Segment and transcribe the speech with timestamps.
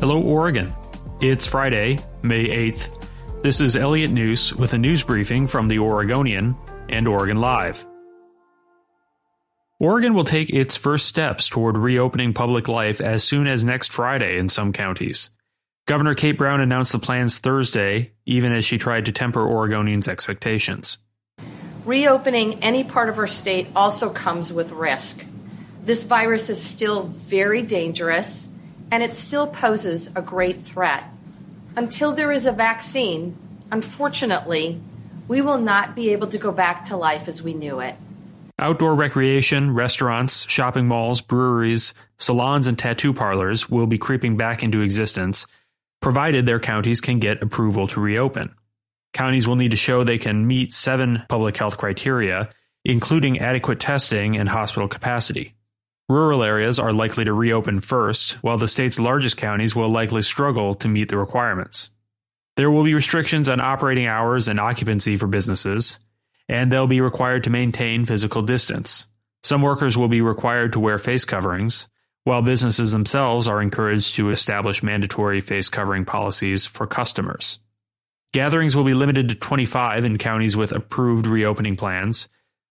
[0.00, 0.72] Hello, Oregon.
[1.20, 3.42] It's Friday, May 8th.
[3.42, 6.56] This is Elliot Njus with a news briefing from the Oregonian
[6.88, 7.84] and Oregon Live.
[9.80, 14.38] Oregon will take its first steps toward reopening public life as soon as next Friday
[14.38, 15.30] in some counties.
[15.86, 20.98] Governor Kate Brown announced the plans Thursday, even as she tried to temper Oregonians' expectations.
[21.84, 25.24] Reopening any part of our state also comes with risk.
[25.82, 28.48] This virus is still very dangerous
[28.90, 31.04] and it still poses a great threat.
[31.76, 33.36] Until there is a vaccine,
[33.70, 34.80] unfortunately,
[35.28, 37.94] we will not be able to go back to life as we knew it.
[38.58, 44.80] Outdoor recreation, restaurants, shopping malls, breweries, salons, and tattoo parlors will be creeping back into
[44.80, 45.46] existence,
[46.00, 48.52] provided their counties can get approval to reopen.
[49.12, 52.50] Counties will need to show they can meet seven public health criteria,
[52.84, 55.54] including adequate testing and hospital capacity.
[56.08, 60.74] Rural areas are likely to reopen first, while the state's largest counties will likely struggle
[60.76, 61.90] to meet the requirements.
[62.56, 65.98] There will be restrictions on operating hours and occupancy for businesses,
[66.48, 69.06] and they'll be required to maintain physical distance.
[69.42, 71.88] Some workers will be required to wear face coverings,
[72.24, 77.58] while businesses themselves are encouraged to establish mandatory face covering policies for customers.
[78.32, 82.28] Gatherings will be limited to 25 in counties with approved reopening plans,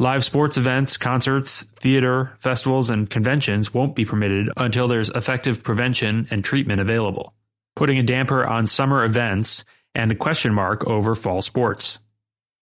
[0.00, 6.28] Live sports events, concerts, theater, festivals, and conventions won't be permitted until there's effective prevention
[6.30, 7.34] and treatment available,
[7.74, 9.64] putting a damper on summer events
[9.96, 11.98] and a question mark over fall sports.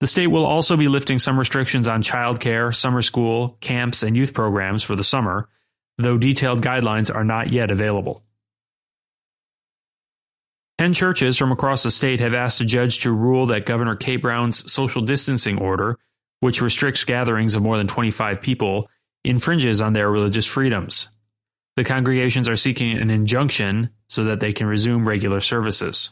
[0.00, 4.34] The state will also be lifting some restrictions on childcare, summer school, camps, and youth
[4.34, 5.48] programs for the summer,
[5.98, 8.24] though detailed guidelines are not yet available.
[10.78, 14.20] Ten churches from across the state have asked a judge to rule that Governor Kate
[14.20, 15.96] Brown's social distancing order
[16.40, 18.88] which restricts gatherings of more than 25 people,
[19.24, 21.08] infringes on their religious freedoms.
[21.76, 26.10] The congregations are seeking an injunction so that they can resume regular services.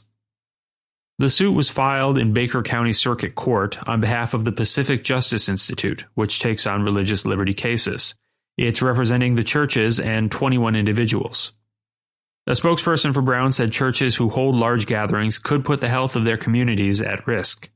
[1.19, 5.49] The suit was filed in Baker County Circuit Court on behalf of the Pacific Justice
[5.49, 8.15] Institute, which takes on religious liberty cases.
[8.57, 11.53] It's representing the churches and 21 individuals.
[12.47, 16.25] A spokesperson for Brown said churches who hold large gatherings could put the health of
[16.25, 17.69] their communities at risk.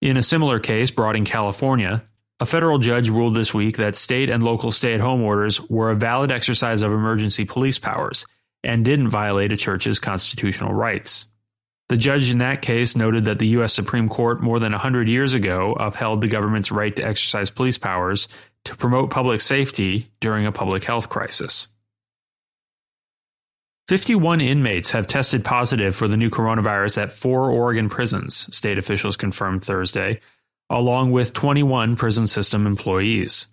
[0.00, 2.04] In a similar case brought in California,
[2.38, 5.90] a federal judge ruled this week that state and local stay at home orders were
[5.90, 8.24] a valid exercise of emergency police powers
[8.62, 11.26] and didn't violate a church's constitutional rights.
[11.88, 13.72] The judge in that case noted that the U.S.
[13.72, 18.28] Supreme Court more than 100 years ago upheld the government's right to exercise police powers
[18.66, 21.68] to promote public safety during a public health crisis.
[23.88, 29.16] 51 inmates have tested positive for the new coronavirus at four Oregon prisons, state officials
[29.16, 30.20] confirmed Thursday,
[30.68, 33.46] along with 21 prison system employees.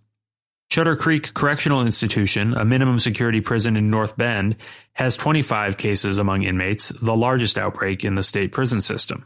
[0.70, 4.58] Shutter Creek Correctional Institution, a minimum security prison in North Bend,
[4.92, 9.26] has 25 cases among inmates, the largest outbreak in the state prison system.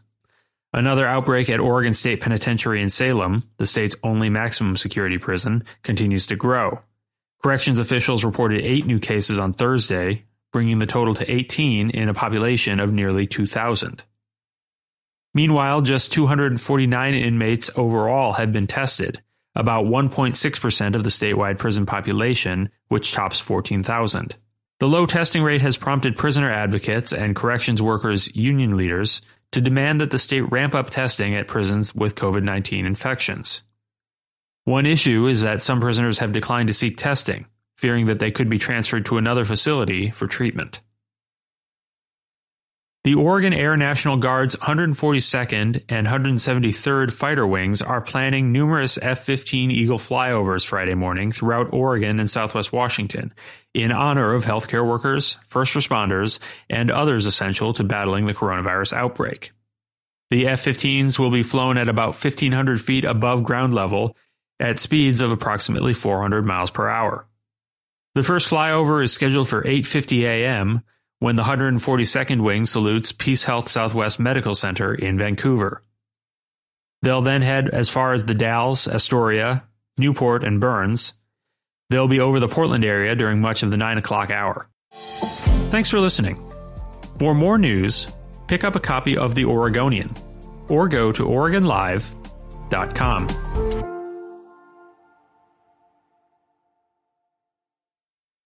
[0.73, 6.27] Another outbreak at Oregon State Penitentiary in Salem, the state's only maximum security prison, continues
[6.27, 6.81] to grow.
[7.41, 12.13] Corrections officials reported eight new cases on Thursday, bringing the total to 18 in a
[12.13, 14.03] population of nearly 2,000.
[15.33, 19.21] Meanwhile, just 249 inmates overall had been tested,
[19.55, 24.35] about 1.6% of the statewide prison population, which tops 14,000.
[24.79, 29.21] The low testing rate has prompted prisoner advocates and corrections workers' union leaders
[29.51, 33.63] to demand that the state ramp up testing at prisons with COVID 19 infections.
[34.63, 37.47] One issue is that some prisoners have declined to seek testing,
[37.79, 40.81] fearing that they could be transferred to another facility for treatment.
[43.05, 49.71] The Oregon Air National Guard's 142nd and 173rd Fighter Wings are planning numerous F 15
[49.71, 53.33] Eagle flyovers Friday morning throughout Oregon and southwest Washington
[53.73, 56.39] in honor of healthcare workers, first responders,
[56.69, 59.53] and others essential to battling the coronavirus outbreak.
[60.31, 64.17] The F 15s will be flown at about 1,500 feet above ground level
[64.59, 67.28] at speeds of approximately 400 miles per hour.
[68.15, 70.81] The first flyover is scheduled for 8:50 a.m.
[71.19, 75.83] when the 142nd Wing salutes PeaceHealth Southwest Medical Center in Vancouver.
[77.01, 79.63] They'll then head as far as the Dalles, Astoria,
[79.97, 81.13] Newport, and Burns.
[81.89, 84.69] They'll be over the Portland area during much of the 9 o'clock hour.
[85.71, 86.37] Thanks for listening.
[87.19, 88.07] For more news,
[88.47, 90.15] pick up a copy of The Oregonian
[90.67, 93.68] or go to OregonLive.com.